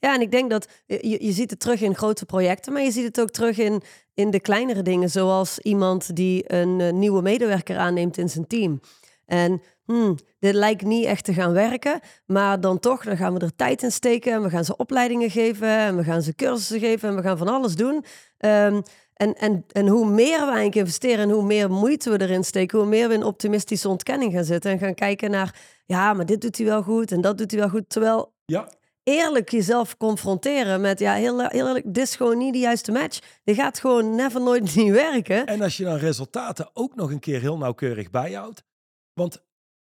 [0.00, 2.90] en ik denk dat eh, je, je ziet het terug in grote projecten, maar je
[2.90, 3.82] ziet het ook terug in,
[4.14, 8.80] in de kleinere dingen, zoals iemand die een eh, nieuwe medewerker aanneemt in zijn team.
[9.26, 13.40] En hmm, dit lijkt niet echt te gaan werken, maar dan toch, dan gaan we
[13.40, 16.80] er tijd in steken en we gaan ze opleidingen geven en we gaan ze cursussen
[16.80, 18.04] geven en we gaan van alles doen.
[18.38, 18.80] Ehm,
[19.14, 22.78] en, en, en hoe meer we eigenlijk investeren en hoe meer moeite we erin steken,
[22.78, 26.40] hoe meer we in optimistische ontkenning gaan zitten en gaan kijken naar, ja, maar dit
[26.40, 27.88] doet hij wel goed en dat doet hij wel goed.
[27.88, 28.68] Terwijl ja,
[29.06, 33.18] eerlijk jezelf confronteren met, ja, heel, heel eerlijk, dit is gewoon niet de juiste match.
[33.44, 35.46] Dit gaat gewoon never nooit niet werken.
[35.46, 38.62] En als je dan resultaten ook nog een keer heel nauwkeurig bijhoudt.
[39.12, 39.44] Want,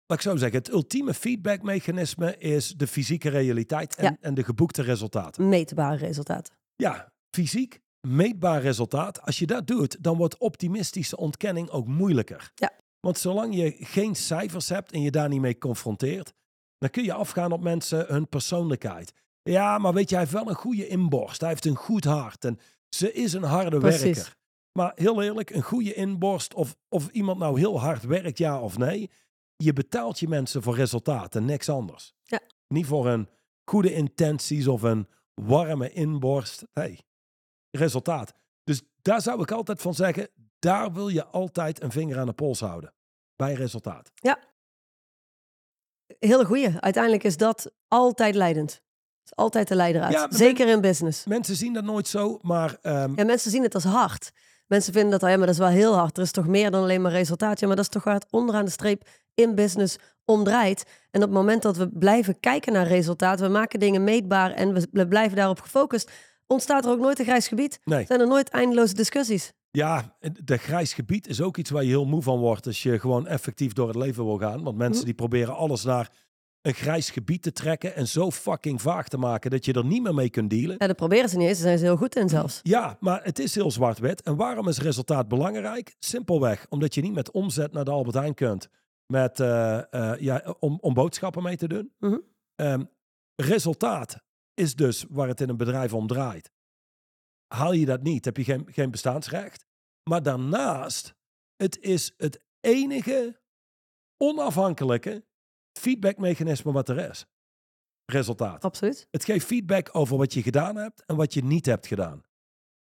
[0.07, 4.17] laat ik zo zeggen, het ultieme feedbackmechanisme is de fysieke realiteit en, Ja.
[4.21, 5.49] en de geboekte resultaten.
[5.49, 6.55] Meetbare resultaten.
[6.77, 9.23] Ja, fysiek, meetbaar resultaat.
[9.23, 12.53] Als je dat doet, dan wordt optimistische ontkenning ook moeilijker.
[12.55, 12.73] Ja.
[13.01, 16.33] Want zolang je geen cijfers hebt en je daar niet mee confronteert,
[16.79, 19.13] dan kun je afgaan op mensen hun persoonlijkheid.
[19.43, 21.41] Ja, maar weet je, hij heeft wel een goede inborst.
[21.41, 24.03] Hij heeft een goed hart en ze is een harde Precies.
[24.03, 24.37] werker.
[24.73, 28.79] Maar heel eerlijk, een goede inborst of, of iemand nou heel hard werkt, ja of
[28.79, 29.11] nee.
[29.57, 32.15] Je betaalt je mensen voor resultaten, niks anders.
[32.23, 32.41] Ja.
[32.69, 33.29] Niet voor een
[33.65, 36.67] goede intenties of een warme inborst.
[36.75, 37.07] Nee,
[37.71, 38.33] resultaat.
[38.65, 42.33] Dus daar zou ik altijd van zeggen, daar wil je altijd een vinger aan de
[42.33, 42.93] pols houden.
[43.37, 44.13] Bij resultaat.
[46.19, 46.71] Hele goeie.
[46.81, 48.71] Uiteindelijk is dat altijd leidend.
[48.71, 48.81] Het
[49.25, 50.13] is altijd de leider uit.
[50.13, 51.25] Ja, Zeker in business.
[51.27, 54.31] Mensen zien dat nooit zo, maar ehm, Ja, mensen zien het als hard.
[54.67, 56.17] Mensen vinden dat, oh ja, maar dat is wel heel hard.
[56.17, 57.61] Er is toch meer dan alleen maar resultaat.
[57.61, 59.03] Ja, maar dat is toch waar het onderaan de streep
[59.35, 60.85] in business om draait.
[61.11, 64.73] En op het moment dat we blijven kijken naar resultaat, we maken dingen meetbaar en
[64.75, 66.11] we, we blijven daarop gefocust,
[66.47, 67.79] ontstaat er ook nooit een grijs gebied.
[67.85, 68.07] nee.
[68.07, 69.53] Zijn er nooit eindeloze discussies.
[69.71, 72.99] Ja, de grijs gebied is ook iets waar je heel moe van wordt als je
[72.99, 74.63] gewoon effectief door het leven wil gaan.
[74.63, 75.05] Want mensen Hm.
[75.07, 76.11] die proberen alles naar
[76.63, 80.03] een grijs gebied te trekken en zo fucking vaag te maken dat je er niet
[80.03, 80.77] meer mee kunt dealen.
[80.79, 81.59] Ja, dat proberen ze niet eens.
[81.59, 82.61] Daar zijn ze heel goed in zelfs.
[82.63, 84.23] Ja, maar het is heel zwart-wit.
[84.23, 85.97] En waarom is resultaat belangrijk?
[85.99, 88.69] Simpelweg omdat je niet met omzet naar de Albert Heijn kunt
[89.07, 91.93] met, eh, eh, ja, om, om boodschappen mee te doen.
[91.99, 92.17] Mhm.
[92.55, 92.85] Ehm,
[93.37, 94.19] resultaat
[94.55, 96.51] is dus waar het in een bedrijf om draait.
[97.49, 99.65] Haal je dat niet, heb je geen, geen bestaansrecht.
[100.11, 101.15] Maar daarnaast,
[101.57, 103.41] het is het enige
[104.17, 105.25] onafhankelijke
[105.79, 107.27] feedbackmechanisme wat er is.
[108.05, 108.65] Resultaat.
[108.65, 109.09] Absoluut.
[109.11, 112.23] Het geeft feedback over wat je gedaan hebt en wat je niet hebt gedaan.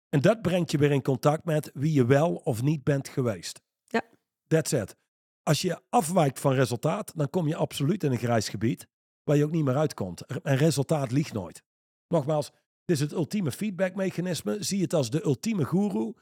[0.09, 3.61] En dat brengt je weer in contact met wie je wel of niet bent geweest.
[3.83, 4.01] Ja.
[4.47, 4.95] That's it.
[5.43, 8.87] Als je afwijkt van resultaat, dan kom je absoluut in een grijs gebied
[9.23, 10.25] waar je ook niet meer uitkomt.
[10.25, 11.63] En resultaat liegt nooit.
[12.07, 12.51] Nogmaals,
[12.85, 14.63] Het is het ultieme feedbackmechanisme.
[14.63, 16.13] Zie het als de ultieme guru.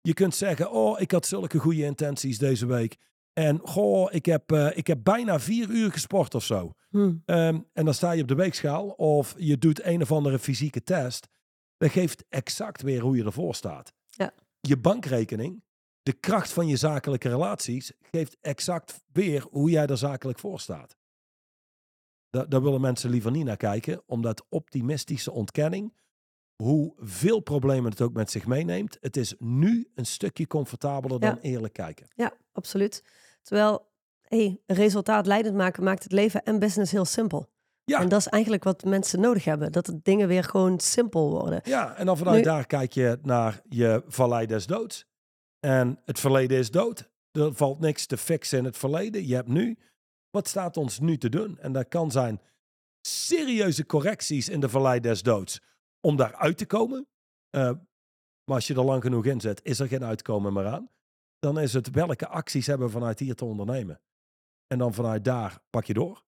[0.00, 2.96] Je kunt zeggen, oh, ik had zulke goede intenties deze week.
[3.32, 6.72] En goh, ik heb, eh, ik heb bijna vier uur gesport of zo.
[6.88, 7.14] Hm.
[7.24, 10.82] Ehm, en dan sta je op de weegschaal of je doet een of andere fysieke
[10.82, 11.28] test.
[11.76, 13.92] Dat geeft exact weer hoe je ervoor staat.
[14.08, 14.32] Ja.
[14.60, 15.64] Je bankrekening,
[16.02, 20.96] de kracht van je zakelijke relaties, geeft exact weer hoe jij er zakelijk voor staat.
[22.30, 25.98] Da- daar willen mensen liever niet naar kijken, omdat optimistische ontkenning,
[26.60, 31.40] hoeveel problemen het ook met zich meeneemt, het is nu een stukje comfortabeler dan Ja.
[31.40, 32.06] eerlijk kijken.
[32.14, 33.04] Ja, absoluut.
[33.42, 33.86] Terwijl,
[34.22, 37.48] hey, resultaat leidend maken maakt het leven en business heel simpel.
[37.84, 38.00] Ja.
[38.00, 39.72] En dat is eigenlijk wat mensen nodig hebben.
[39.72, 41.60] Dat de dingen weer gewoon simpel worden.
[41.64, 45.04] Ja, en dan vanuit Nu- daar kijk je naar je vallei des doods.
[45.60, 47.08] En het verleden is dood.
[47.32, 49.26] Er valt niks te fixen in het verleden.
[49.26, 49.78] Je hebt nu.
[50.30, 51.58] Wat staat ons nu te doen?
[51.58, 52.40] En dat kan zijn
[53.06, 55.60] serieuze correcties in de vallei des doods.
[56.00, 57.08] Om daar uit te komen.
[57.50, 57.70] Eh,
[58.44, 60.90] maar als je er lang genoeg in zet, is er geen uitkomen meer aan.
[61.38, 64.00] Dan is het welke acties hebben we vanuit hier te ondernemen.
[64.66, 66.24] En dan vanuit daar pak je door.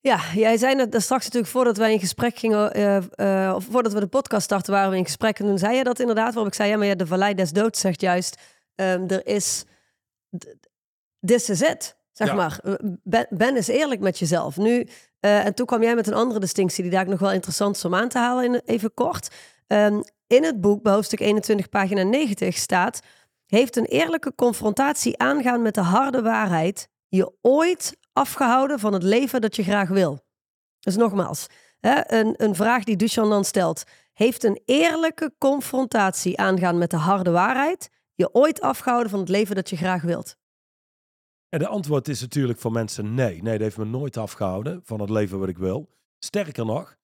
[0.00, 3.92] Ja, jij zei net straks natuurlijk voordat wij in gesprek gingen, eh, eh, of voordat
[3.92, 5.38] we de podcast starten, waren we in gesprek.
[5.38, 7.52] En toen zei je dat inderdaad, waarop ik zei, ja, maar ja, de Vallei des
[7.52, 8.42] Doods zegt juist,
[8.74, 9.64] ehm, er is,
[11.20, 12.34] this is it, zeg Ja.
[12.34, 12.60] maar.
[13.02, 14.56] Ben, ben eens eerlijk met jezelf.
[14.56, 14.88] Nu,
[15.24, 17.84] eh, en toen kwam jij met een andere distinctie die daar nog wel interessant is
[17.84, 19.34] om aan te halen, in, even kort.
[19.66, 23.00] Ehm, in het boek, bij hoofdstuk 21, pagina 90, staat,
[23.46, 29.40] heeft een eerlijke confrontatie aangaan met de harde waarheid je ooit afgehouden van het leven
[29.40, 30.20] dat je graag wil?
[30.80, 31.46] Dus nogmaals,
[31.80, 33.82] hè, een, een vraag die Duchan dan stelt.
[34.12, 39.54] Heeft een eerlijke confrontatie aangaan met de harde waarheid je ooit afgehouden van het leven
[39.54, 40.36] dat je graag wilt?
[41.54, 43.42] En de antwoord is natuurlijk voor mensen nee.
[43.42, 45.88] Nee, dat heeft me nooit afgehouden van het leven wat ik wil.
[46.18, 46.96] Sterker nog,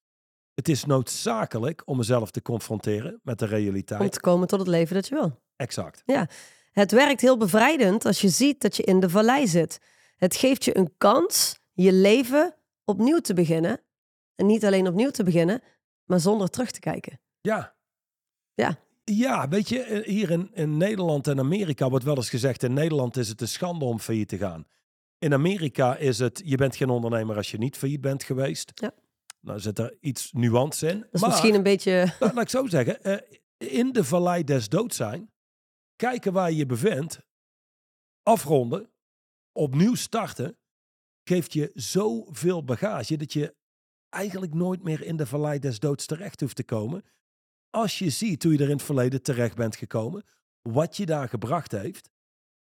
[0.54, 4.12] het is noodzakelijk om mezelf te confronteren met de Om realiteit.
[4.12, 5.40] te komen tot het leven dat je wil.
[5.56, 6.02] Exact.
[6.72, 9.80] Het werkt heel bevrijdend als je ziet dat je in de vallei zit.
[10.16, 13.80] Het geeft je een kans je leven opnieuw te beginnen.
[14.34, 15.62] En niet alleen opnieuw te beginnen,
[16.04, 17.20] maar zonder terug te kijken.
[17.40, 17.74] Ja.
[18.54, 18.78] Ja.
[19.12, 22.72] Ja, weet je, eh, hier in, in Nederland en Amerika wordt wel eens gezegd, in
[22.72, 24.66] Nederland is het een schande om failliet te gaan.
[25.18, 28.72] In Amerika is het, je bent geen ondernemer als je niet failliet bent geweest.
[28.74, 28.94] Ja.
[29.40, 31.00] Nou zit er iets nuance in.
[31.00, 32.14] Dat is maar, misschien een beetje...
[32.18, 35.30] laat, laat ik zo zeggen, eh, in de vallei des doods zijn,
[35.96, 37.20] kijken waar je je bevindt,
[38.22, 38.90] afronden,
[39.52, 40.58] opnieuw starten,
[41.24, 43.54] geeft je zoveel bagage dat je
[44.08, 47.04] eigenlijk nooit meer in de vallei des doods terecht hoeft te komen.
[47.70, 50.24] Als je ziet hoe je er in het verleden terecht bent gekomen,
[50.62, 52.10] wat je daar gebracht heeft.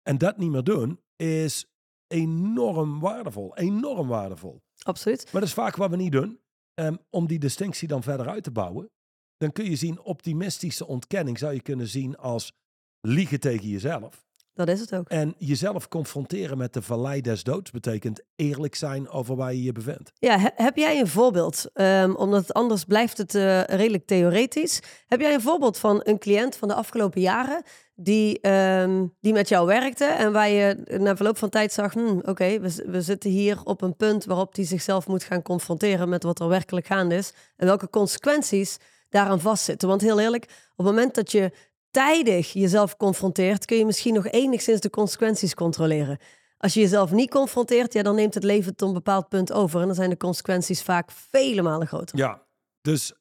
[0.02, 1.66] En dat niet meer doen is
[2.06, 3.56] enorm waardevol.
[3.56, 4.62] Enorm waardevol.
[4.82, 5.24] Absoluut.
[5.24, 6.40] Maar dat is vaak wat we niet doen.
[6.74, 8.90] Ehm, om die distinctie dan verder uit te bouwen.
[9.36, 12.52] Dan kun je zien, optimistische ontkenning zou je kunnen zien als
[13.00, 14.26] liegen tegen jezelf.
[14.54, 15.08] Dat is het ook.
[15.08, 19.72] En jezelf confronteren met de vallei des doods betekent eerlijk zijn over waar je je
[19.72, 20.12] bevindt.
[20.14, 21.70] Ja, he- heb jij een voorbeeld?
[21.72, 24.80] Ehm, omdat anders blijft het eh, redelijk theoretisch.
[25.06, 27.62] Heb jij een voorbeeld van een cliënt van de afgelopen jaren
[27.94, 32.22] die, ehm, die met jou werkte en waar je na verloop van tijd zag, hmm,
[32.24, 36.22] oké, we, we zitten hier op een punt waarop hij zichzelf moet gaan confronteren met
[36.22, 38.76] wat er werkelijk gaande is en welke consequenties
[39.08, 39.88] daaraan vastzitten.
[39.88, 41.50] Want heel eerlijk, op het moment dat je
[41.92, 46.18] tijdig jezelf confronteert, kun je misschien nog enigszins de consequenties controleren.
[46.56, 49.80] Als je jezelf niet confronteert, ja, dan neemt het leven tot een bepaald punt over.
[49.80, 52.18] En dan zijn de consequenties vaak vele malen groter.
[52.18, 52.46] Ja,
[52.80, 53.12] dus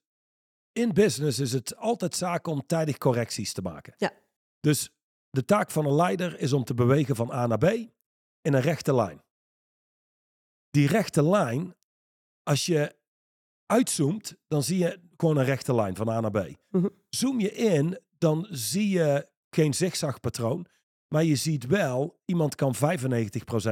[0.72, 3.94] in business is het altijd zaak om tijdig correcties te maken.
[3.98, 4.12] Ja.
[4.60, 4.90] Dus
[5.30, 7.66] de taak van een leider is om te bewegen van A naar B
[8.42, 9.24] in een rechte lijn.
[10.70, 11.76] Die rechte lijn,
[12.44, 12.96] als je
[13.66, 16.50] uitzoomt, dan zie je gewoon een rechte lijn van A naar B.
[16.70, 16.88] Mhm.
[17.10, 20.66] Zoom je in, dan zie je geen zigzagpatroon,
[21.08, 22.80] maar je ziet wel, iemand kan 95%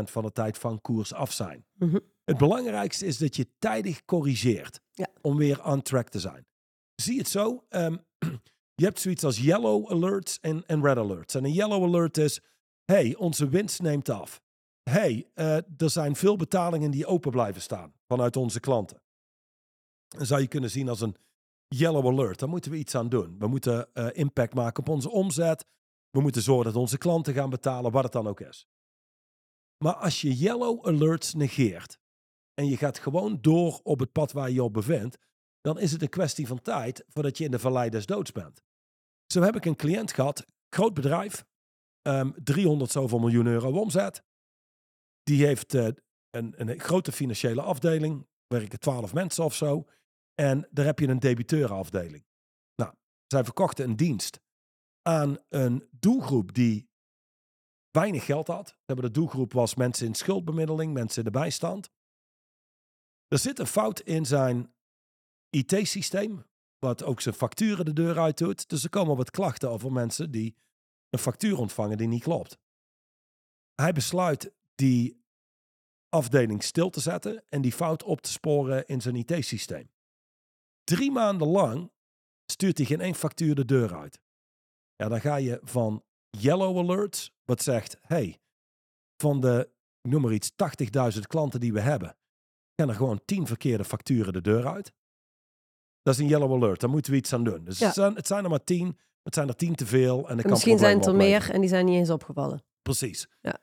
[0.04, 1.66] van de tijd van koers af zijn.
[1.74, 2.00] Mhm.
[2.24, 5.08] Het belangrijkste is dat je tijdig corrigeert Ja.
[5.22, 6.48] om weer on track te zijn.
[6.96, 7.98] Zie het zo, ehm,
[8.82, 11.36] je hebt zoiets als yellow alerts en, en red alerts.
[11.36, 12.42] En een yellow alert is,
[12.86, 14.42] hey, onze winst neemt af.
[14.90, 19.02] hey, eh, er zijn veel betalingen die open blijven staan vanuit onze klanten.
[20.08, 21.16] Dan zou je kunnen zien als een
[21.70, 22.40] yellow alert.
[22.40, 23.40] Daar moeten we iets aan doen.
[23.40, 25.66] We moeten eh, impact maken op onze omzet.
[26.10, 28.68] We moeten zorgen dat onze klanten gaan betalen, wat het dan ook is.
[29.84, 32.00] Maar als je yellow alerts negeert
[32.54, 35.18] en je gaat gewoon door op het pad waar je op bevindt,
[35.62, 38.64] dan is het een kwestie van tijd voordat je in de vallei des doods bent.
[39.26, 41.46] Zo heb ik een cliënt gehad, groot bedrijf,
[42.02, 44.24] ehm 300 zoveel miljoen euro omzet.
[45.24, 45.88] Die heeft eh,
[46.30, 49.86] een, een grote financiële afdeling, werken 12 mensen of zo.
[50.40, 52.26] En daar heb je een debiteurenafdeling.
[52.76, 52.94] Nou,
[53.28, 54.40] zij verkochten een dienst
[55.02, 56.90] aan een doelgroep die
[57.92, 58.78] weinig geld had.
[58.86, 61.90] De doelgroep was mensen in schuldbemiddeling, mensen in de bijstand.
[63.28, 64.74] Er zit een fout in zijn
[65.50, 66.46] IT-systeem,
[66.78, 68.70] wat ook zijn facturen de deur uit doet.
[68.70, 70.56] Dus er komen wat klachten over mensen die
[71.10, 72.58] een factuur ontvangen die niet klopt.
[73.76, 75.24] Hij besluit die
[76.10, 79.90] afdeling stil te zetten en die fout op te sporen in zijn IT-systeem.
[80.90, 81.92] Drie maanden lang
[82.46, 84.20] stuurt hij geen één factuur de deur uit.
[84.96, 88.40] Ja, dan ga je van yellow alerts, wat zegt, hey,
[89.18, 89.70] van de,
[90.02, 90.52] ik noem maar iets,
[91.14, 92.18] 80.000 klanten die we hebben,
[92.76, 94.94] gaan er gewoon 10 verkeerde facturen de deur uit.
[96.02, 97.64] Dat is een yellow alert, daar moeten we iets aan doen.
[97.64, 97.86] Dus Ja.
[97.86, 100.30] het, zijn, het zijn er maar 10, het zijn er 10 te veel.
[100.30, 102.64] En, En kan misschien zijn het er meer en die zijn niet eens opgevallen.
[102.82, 103.28] Precies.
[103.42, 103.58] Ja.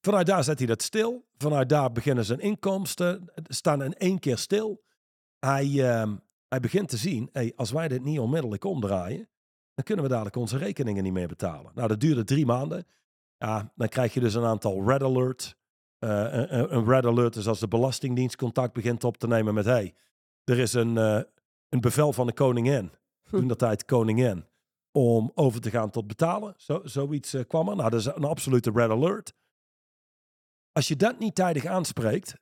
[0.00, 1.26] Vanuit daar zet hij dat stil.
[1.38, 4.82] Vanuit daar beginnen zijn inkomsten staan in één keer stil.
[5.38, 6.16] Hij, ehm,
[6.48, 9.28] hij begint te zien, hey, als wij dit niet onmiddellijk omdraaien,
[9.74, 11.72] dan kunnen we dadelijk onze rekeningen niet meer betalen.
[11.74, 12.86] Nou, dat duurde drie maanden.
[13.38, 15.56] Ja, dan krijg je dus een aantal red alert.
[15.98, 19.94] Eh, een, red alert is als de Belastingdienst contact begint op te nemen met, hey,
[20.44, 21.20] er is een, eh,
[21.68, 22.90] een bevel van de koningin,
[23.22, 23.36] Hm.
[23.36, 24.44] toen dat tijd koningin,
[24.92, 26.54] om over te gaan tot betalen.
[26.56, 27.76] Zo, zoiets eh, kwam er.
[27.76, 29.34] Nou, dat is een absolute red alert.
[30.72, 32.36] Als je dat niet tijdig aanspreekt,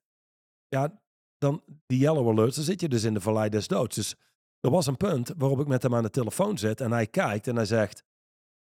[0.68, 1.00] ja,
[1.38, 3.96] dan die yellow alerts, dan zit je dus in de vallei des doods.
[3.96, 4.14] Dus
[4.60, 7.46] er was een punt waarop ik met hem aan de telefoon zit en hij kijkt
[7.46, 8.04] en hij zegt,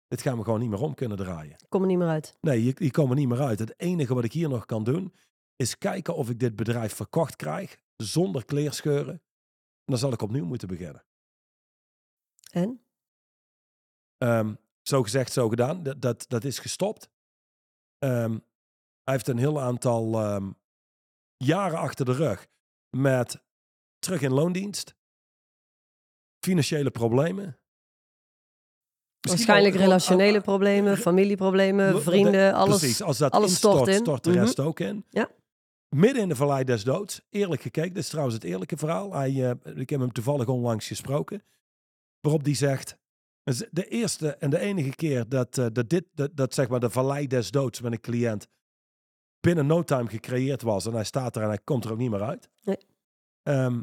[0.08, 1.52] dit gaan we gewoon niet meer om kunnen draaien.
[1.52, 2.38] Ik kom er niet meer uit.
[2.42, 3.60] Nee, je, je komt er niet meer uit.
[3.60, 5.14] Het enige wat ik hier nog kan doen,
[5.56, 9.14] is kijken of ik dit bedrijf verkocht krijg, zonder kleerscheuren.
[9.14, 11.06] En dan zal ik opnieuw moeten beginnen.
[12.52, 12.82] En?
[14.18, 15.84] Ehm, zo gezegd, zo gedaan.
[15.84, 17.10] Dat, dat, dat is gestopt.
[17.98, 18.38] Ehm,
[19.04, 20.52] hij heeft een heel aantal ehm,
[21.38, 22.48] jaren achter de rug
[22.90, 23.42] met
[24.00, 24.96] terug in loondienst,
[26.46, 27.60] financiële problemen.
[29.22, 32.78] Misschien Waarschijnlijk relationele ah, problemen, familieproblemen, vrienden, alles.
[32.78, 34.00] Precies, als dat alles instort, stort in.
[34.00, 34.40] stort de Mhm.
[34.40, 35.06] rest ook in.
[35.10, 35.30] Ja.
[35.96, 37.22] Midden in de vallei des doods.
[37.30, 39.14] Eerlijk gekeken, dit is trouwens het eerlijke verhaal.
[39.14, 41.44] Hij, eh, ik heb hem toevallig onlangs gesproken.
[42.20, 42.98] Waarop die zegt,
[43.72, 46.90] de eerste en de enige keer dat, eh, dat dit, dat, dat zeg maar de
[46.90, 48.48] vallei des doods met een cliënt
[49.40, 50.86] binnen no time gecreëerd was.
[50.86, 52.50] En hij staat er en hij komt er ook niet meer uit.
[52.64, 52.78] Nee.
[53.44, 53.82] Ehm,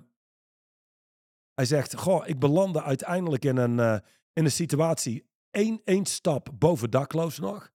[1.55, 3.99] hij zegt, goh, ik belandde uiteindelijk in een, eh,
[4.33, 7.71] in een situatie, één, één stap boven dakloos nog.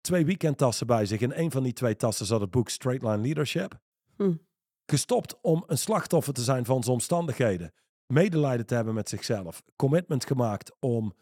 [0.00, 1.20] Twee weekendtassen bij zich.
[1.20, 3.78] In een van die twee tassen zat het boek Straight Line Leadership.
[4.16, 4.34] Hm.
[4.86, 7.72] Gestopt om een slachtoffer te zijn van zijn omstandigheden.
[8.06, 9.62] Medelijden te hebben met zichzelf.
[9.76, 11.14] Commitment gemaakt om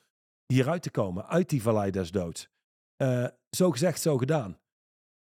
[0.47, 1.27] hieruit te komen.
[1.27, 2.49] Uit die vallei des doods.
[2.97, 4.59] Eh, zo gezegd, zo gedaan.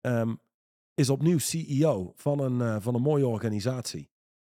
[0.00, 0.34] Ehm,
[0.96, 4.10] is opnieuw CEO van een, eh, van een mooie organisatie.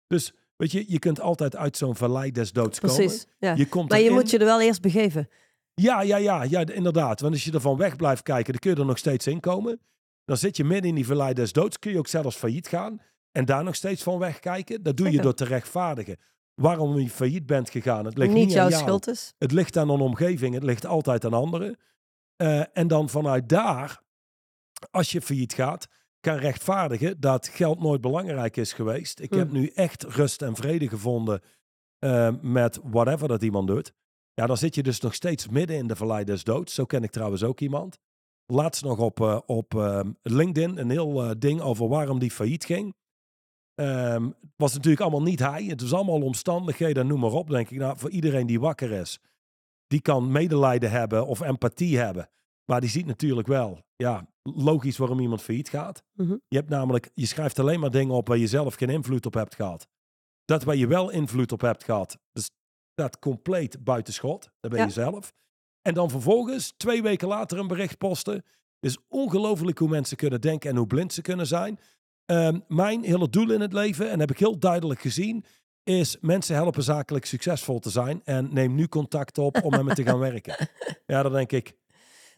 [0.07, 2.97] Dus weet je, je kunt altijd uit zo'n vallei des doods komen.
[2.97, 3.27] Precies.
[3.39, 3.55] Ja.
[3.55, 5.29] Je komt Maar je moet je er wel eerst begeven.
[5.75, 7.21] Ja, ja, ja, ja, inderdaad.
[7.21, 9.81] Want als je ervan weg blijft kijken, dan kun je er nog steeds in komen.
[10.25, 11.79] Dan zit je midden in die vallei des doods.
[11.79, 13.01] Kun je ook zelfs failliet gaan.
[13.33, 14.83] En daar nog steeds van wegkijken.
[14.83, 16.17] Dat doe je door te rechtvaardigen.
[16.55, 18.05] Waarom je failliet bent gegaan.
[18.05, 18.83] Het ligt Niet, niet, jouw aan jou.
[18.83, 19.35] schuld is.
[19.39, 20.55] Het ligt aan een omgeving.
[20.55, 21.77] Het ligt altijd aan anderen.
[22.37, 24.03] Eh, en dan vanuit daar,
[24.91, 25.89] als je failliet gaat,
[26.23, 29.21] kan rechtvaardigen dat geld nooit belangrijk is geweest.
[29.21, 29.39] Ik Hm.
[29.39, 31.41] heb nu echt rust en vrede gevonden
[31.99, 33.93] eh, met whatever dat iemand doet.
[34.35, 36.75] Ja, dan zit je dus nog steeds midden in de vallei des doods.
[36.75, 37.99] Zo ken ik trouwens ook iemand.
[38.47, 42.65] Laatst nog op, eh, op ehm, LinkedIn een heel eh, ding over waarom die failliet
[42.65, 42.95] ging.
[43.75, 45.65] Ehm, het was natuurlijk allemaal niet hij.
[45.65, 47.49] Het was allemaal omstandigheden, noem maar op.
[47.49, 49.19] Denk ik, nou, voor iedereen die wakker is,
[49.87, 52.31] die kan medelijden hebben of empathie hebben.
[52.65, 56.03] Maar die ziet natuurlijk wel, ja, logisch waarom iemand failliet gaat.
[56.15, 56.37] Mhm.
[56.49, 59.35] Je hebt namelijk, je schrijft alleen maar dingen op waar je zelf geen invloed op
[59.35, 59.87] hebt gehad.
[60.45, 62.51] Dat waar je wel invloed op hebt gehad, dus
[62.95, 64.51] dat compleet buitenschot.
[64.61, 64.87] Dat ben Ja.
[64.87, 65.33] je zelf.
[65.83, 68.35] En dan vervolgens, twee weken later, een bericht posten.
[68.35, 71.79] Het is ongelooflijk hoe mensen kunnen denken en hoe blind ze kunnen zijn.
[72.25, 75.45] Ehm, mijn hele doel in het leven, en heb ik heel duidelijk gezien,
[75.83, 78.21] is mensen helpen zakelijk succesvol te zijn.
[78.25, 80.57] En neem nu contact op om met me te gaan werken.
[81.07, 81.75] Ja, dan denk ik,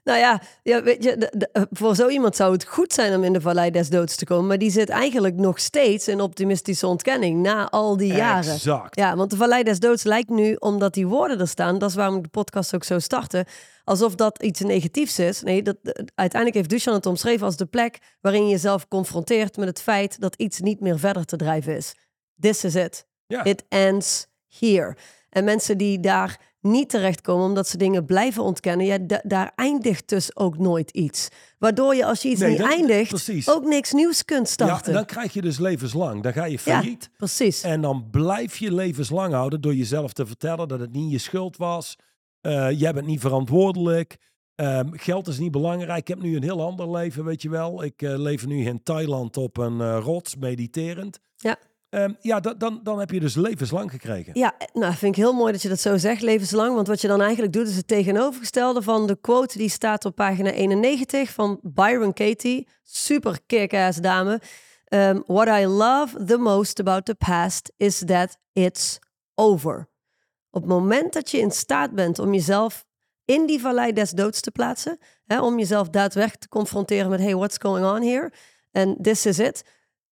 [0.04, 3.14] Nou ja, ja weet je, de- de- eh, voor zo iemand zou het goed zijn
[3.14, 4.46] om in de vallei des doods te komen.
[4.46, 8.52] Maar die zit eigenlijk nog steeds in optimistische ontkenning na al die jaren.
[8.52, 8.96] exact.
[8.96, 11.94] Ja, want de Vallei des Doods lijkt nu, omdat die woorden er staan, dat is
[11.96, 13.46] waarom ik de podcast ook zo startte,
[13.84, 15.42] alsof dat iets negatiefs is.
[15.42, 19.56] Nee, dat, eh, uiteindelijk heeft Duchan het omschreven als de plek waarin je jezelf confronteert
[19.56, 21.94] met het feit dat iets niet meer verder te drijven is.
[22.40, 23.06] This is it.
[23.26, 23.44] Ja.
[23.44, 24.26] It ends
[24.58, 24.96] here.
[25.30, 28.86] En mensen die daar niet terechtkomen omdat ze dingen blijven ontkennen.
[28.86, 31.28] Ja, da- daar eindigt dus ook nooit iets.
[31.58, 33.50] Waardoor je als je iets Nee, niet dat- eindigt, precies.
[33.50, 34.86] ook niks nieuws kunt Ja, starten.
[34.86, 36.22] en dan krijg je dus levenslang.
[36.22, 37.10] Dan ga je Ja, failliet.
[37.16, 37.62] precies.
[37.62, 41.56] En dan blijf je levenslang houden door jezelf te vertellen dat het niet je schuld
[41.56, 41.96] was.
[42.40, 44.16] Eh, jij bent niet verantwoordelijk.
[44.54, 45.98] Ehm, geld is niet belangrijk.
[45.98, 47.84] Ik heb nu een heel ander leven, weet je wel.
[47.84, 51.18] Ik eh, leef nu in Thailand op een eh, rots, mediterend.
[51.36, 51.56] Ja.
[51.94, 54.38] Ehm, ja, da- dan, dan heb je dus levenslang gekregen.
[54.38, 56.74] Ja, nou vind ik heel mooi dat je dat zo zegt, levenslang.
[56.74, 60.14] Want wat je dan eigenlijk doet, is het tegenovergestelde van de quote die staat op
[60.14, 62.68] pagina 91 van Byron Katie.
[62.82, 64.40] Super kick-ass dame.
[64.88, 68.98] Um, What I love the most about the past is that it's
[69.34, 69.88] over.
[70.50, 72.84] Op het moment dat je in staat bent om jezelf
[73.24, 77.34] in die vallei des doods te plaatsen, hè, om jezelf daadwerkelijk te confronteren met, hey,
[77.34, 78.32] what's going on here?
[78.70, 79.64] En this is it.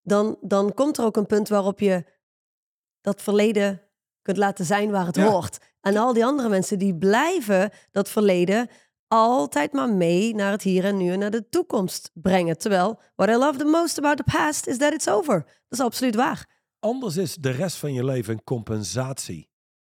[0.02, 2.04] Dan, dan komt er ook een punt waarop je
[3.00, 3.82] dat verleden
[4.22, 5.26] kunt laten zijn waar het Ja.
[5.30, 5.58] hoort.
[5.80, 8.68] En al die andere mensen die blijven dat verleden
[9.08, 12.58] altijd maar mee naar het hier en nu en naar de toekomst brengen.
[12.58, 15.34] Terwijl, what I love the most about the past is that it's over.
[15.44, 16.60] Dat is absoluut waar.
[16.78, 19.50] Anders is de rest van je leven een compensatie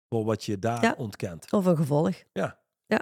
[0.09, 0.95] voor wat je daar Ja.
[0.99, 1.53] ontkent.
[1.53, 2.15] Of een gevolg.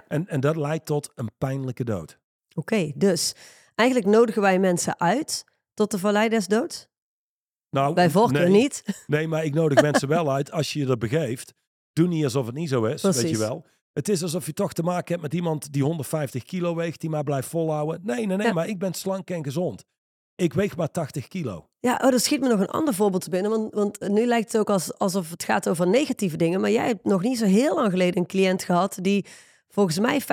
[0.07, 2.19] En, en dat leidt tot een pijnlijke dood.
[2.55, 3.33] Oké, dus
[3.75, 6.87] eigenlijk nodigen wij mensen uit tot de vallei des doods.
[7.73, 8.61] Nou, Bij voorkeur nee.
[8.61, 8.83] niet.
[9.07, 11.53] Nee, maar ik nodig mensen wel uit als je je er begeeft.
[11.93, 13.65] Doe niet alsof het niet zo is, weet je wel.
[13.93, 17.09] Het is alsof je toch te maken hebt met iemand die 150 kilo weegt, die
[17.09, 17.99] maar blijft volhouden.
[18.03, 18.53] Nee, nee, nee, Ja.
[18.53, 19.83] maar ik ben slank en gezond.
[20.35, 21.67] Ik weeg maar 80 kilo.
[21.79, 23.51] Ja, oh, er schiet me nog een ander voorbeeld binnen.
[23.51, 26.61] Want, want nu lijkt het ook als, alsof het gaat over negatieve dingen.
[26.61, 29.25] Maar jij hebt nog niet zo heel lang geleden een cliënt gehad die
[29.67, 30.25] volgens mij 50%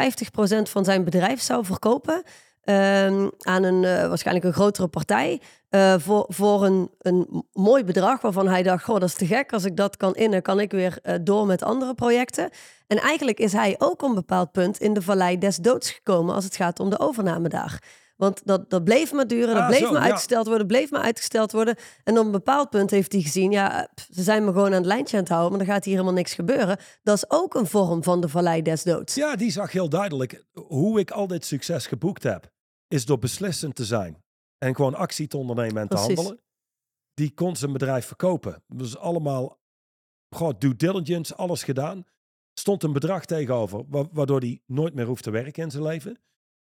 [0.70, 2.22] van zijn bedrijf zou verkopen.
[2.60, 5.40] ehm, aan een eh, waarschijnlijk een grotere partij.
[5.70, 9.52] Eh, voor, voor een, een mooi bedrag waarvan hij dacht: Goh, dat is te gek.
[9.52, 12.50] Als ik dat kan innen, kan ik weer eh, door met andere projecten.
[12.86, 16.34] En eigenlijk is hij ook op een bepaald punt in de vallei des doods gekomen
[16.34, 17.82] als het gaat om de overname daar.
[18.16, 20.06] Want dat, dat bleef maar duren, dat Ah, bleef zo, maar ja.
[20.06, 21.76] uitgesteld worden, bleef maar uitgesteld worden.
[22.04, 24.72] En op een bepaald punt heeft hij gezien, ja, pff, ze zijn me gewoon aan
[24.72, 26.78] het lijntje aan het houden, maar dan gaat hier helemaal niks gebeuren.
[27.02, 29.14] Dat is ook een vorm van de vallei des doods.
[29.14, 32.50] Ja, die zag heel duidelijk hoe ik al dit succes geboekt heb.
[32.88, 34.22] Is door beslissend te zijn.
[34.64, 36.40] En gewoon actie te ondernemen en te handelen.
[37.14, 38.62] Die kon zijn bedrijf verkopen.
[38.66, 39.60] Dus allemaal
[40.36, 42.04] gewoon due diligence, alles gedaan.
[42.58, 46.18] Stond een bedrag tegenover, wa- waardoor hij nooit meer hoeft te werken in zijn leven.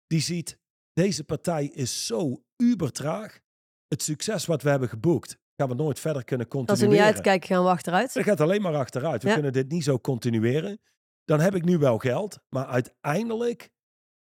[0.07, 0.59] Die ziet,
[0.93, 3.41] deze partij is zo uber traag.
[3.89, 6.97] Het succes wat we hebben geboekt, gaan we nooit verder kunnen Als we continueren.
[7.07, 8.13] niet uitkijken, gaan we achteruit.
[8.15, 9.23] Dat gaat alleen maar achteruit.
[9.23, 9.35] We Ja.
[9.35, 10.81] kunnen dit niet zo continueren.
[11.25, 13.71] Dan heb ik nu wel geld, maar uiteindelijk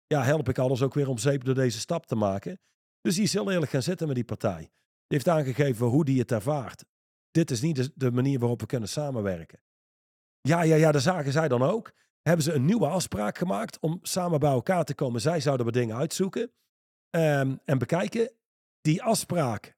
[0.06, 2.60] ja, help ik alles ook weer om zeep door deze stap te maken.
[3.02, 4.58] Dus die is heel eerlijk gaan zitten met die partij.
[4.58, 6.84] Die heeft aangegeven hoe die het ervaart.
[7.30, 9.60] Dit is niet de, manier waarop we kunnen samenwerken.
[10.40, 11.92] Ja, ja, ja, dat zagen zij dan ook.
[12.22, 15.20] Hebben ze een nieuwe afspraak gemaakt om samen bij elkaar te komen.
[15.20, 16.52] Zij zouden wat dingen uitzoeken
[17.10, 18.32] ehm, en bekijken.
[18.80, 19.76] Die afspraak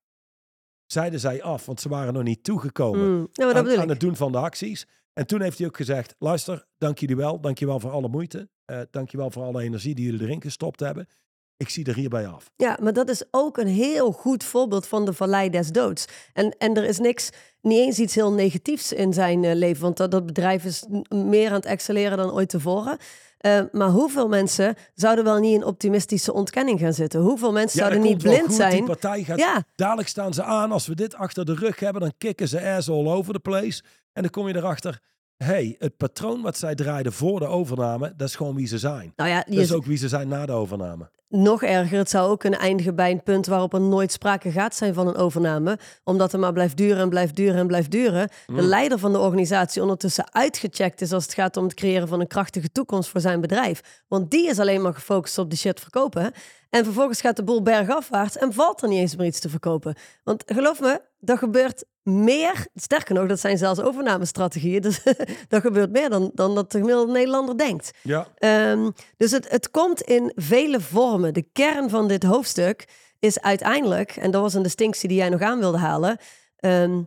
[0.87, 4.33] zeiden zij af, want ze waren nog niet toegekomen Mm, dat aan, het doen van
[4.33, 4.87] de acties.
[5.13, 7.41] En toen heeft hij ook gezegd, luister, dank jullie wel.
[7.41, 8.49] Dank je wel voor alle moeite.
[8.65, 11.09] Eh dank je wel voor alle energie die jullie erin gestopt hebben.
[11.57, 12.51] Ik zie er hierbij af.
[12.57, 16.05] Ja, maar dat is ook een heel goed voorbeeld van de vallei des doods.
[16.33, 19.97] En, en er is niks, niet eens iets heel negatiefs in zijn eh, leven, want
[19.97, 22.97] dat, dat bedrijf is meer aan het excelleren dan ooit tevoren.
[23.39, 27.21] Eh, maar hoeveel mensen zouden wel niet in optimistische ontkenning gaan zitten?
[27.21, 28.47] Hoeveel mensen Ja, zouden niet blind goed.
[28.49, 28.85] Die zijn?
[28.85, 30.73] partij gaat, Ja, dadelijk staan ze aan.
[30.73, 33.83] Als we dit achter de rug hebben, dan kicken ze ass all over the place.
[34.13, 35.01] En dan kom je erachter,
[35.37, 39.13] hey, het patroon wat zij draaiden voor de overname, dat is gewoon wie ze zijn.
[39.17, 41.11] nou ja, Dat is ook wie ze zijn na de overname.
[41.29, 41.99] nog erger.
[41.99, 45.07] Het zou ook kunnen eindigen bij een punt waarop er nooit sprake gaat zijn van
[45.09, 45.79] een overname.
[46.05, 48.29] Omdat het maar blijft duren en blijft duren en blijft duren.
[48.47, 48.61] De Mm.
[48.61, 52.27] leider van de organisatie ondertussen uitgecheckt is als het gaat om het creëren van een
[52.27, 54.03] krachtige toekomst voor zijn bedrijf.
[54.09, 56.33] Want die is alleen maar gefocust op die shit verkopen.
[56.75, 59.95] En vervolgens gaat de boel bergafwaarts en valt er niet eens meer iets te verkopen.
[60.25, 62.67] Want geloof me, dat gebeurt meer.
[62.75, 64.81] Sterker nog, dat zijn zelfs overnamestrategieën.
[64.81, 65.03] Dus
[65.49, 67.91] dat gebeurt meer dan, dan dat de gemiddelde Nederlander denkt.
[68.03, 71.35] Ja, Ehm, dus het, het komt in vele vormen.
[71.35, 75.41] De kern van dit hoofdstuk is uiteindelijk, en dat was een distinctie die jij nog
[75.41, 76.19] aan wilde halen,
[76.57, 77.03] ehm,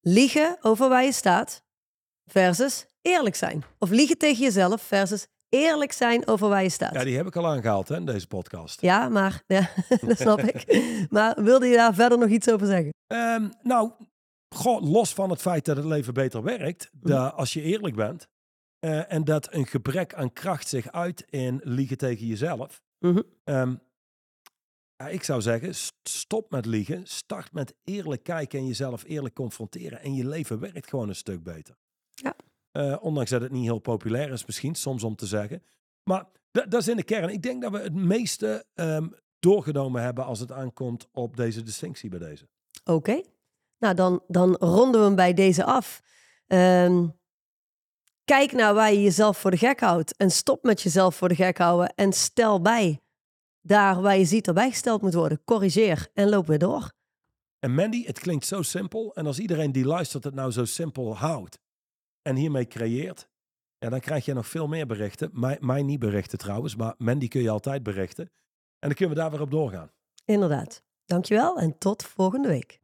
[0.00, 1.62] liegen over waar je staat
[2.26, 3.64] versus eerlijk zijn.
[3.78, 6.92] Of liegen tegen jezelf versus eerlijk zijn over waar je staat.
[6.92, 8.80] ja, Ja, die heb ik al aangehaald hè, in deze podcast.
[9.08, 9.70] maar ja,
[10.06, 10.82] dat snap ik.
[11.10, 12.90] Maar wilde je daar verder nog iets over zeggen?
[13.06, 13.90] Ehm, nou,
[14.54, 18.26] goh, los van het feit dat het leven beter werkt, dat als je eerlijk bent
[18.78, 22.80] eh, en dat een gebrek aan kracht zich uit in liegen tegen jezelf.
[22.98, 23.22] Mhm.
[23.44, 23.74] Ehm,
[24.96, 29.34] ja, ik zou zeggen, st- stop met liegen, start met eerlijk kijken en jezelf eerlijk
[29.34, 31.76] confronteren en je leven werkt gewoon een stuk beter.
[32.76, 35.62] Eh, ondanks dat het niet heel populair is misschien, soms om te zeggen.
[36.02, 37.28] Maar dat is in de kern.
[37.28, 39.08] Ik denk dat we het meeste ehm,
[39.38, 42.48] doorgenomen hebben als het aankomt op deze distinctie bij deze.
[42.84, 43.22] Oké.
[43.78, 46.02] Nou, dan, dan ronden we hem bij deze af.
[46.46, 47.06] Ehm,
[48.24, 50.16] kijk naar waar je jezelf voor de gek houdt.
[50.16, 51.94] En stop met jezelf voor de gek houden.
[51.94, 53.00] En stel bij
[53.60, 55.44] daar waar je ziet dat bijgesteld moet worden.
[55.44, 56.92] Corrigeer en loop weer door.
[57.58, 59.14] En Mandy, het klinkt zo simpel.
[59.14, 61.64] En als iedereen die luistert het nou zo simpel houdt
[62.26, 63.28] en hiermee creëert,
[63.78, 65.30] ja, dan krijg je nog veel meer berichten.
[65.32, 68.24] Mij, mij niet berichten trouwens, maar Mandy kun je altijd berichten.
[68.78, 69.90] En dan kunnen we daar weer op doorgaan.
[70.24, 70.82] Inderdaad.
[71.04, 72.80] Dankjewel en tot volgende week.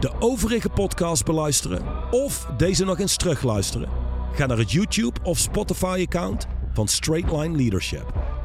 [0.00, 3.88] De overige podcast beluisteren of deze nog eens terugluisteren?
[4.32, 8.35] Ga naar het YouTube of Spotify account van Straightline Leadership.